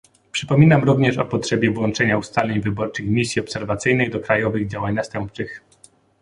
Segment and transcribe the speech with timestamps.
[0.31, 5.61] Przypominam również o potrzebie włączenia ustaleń wyborczych misji obserwacyjnych do krajowych działań następczych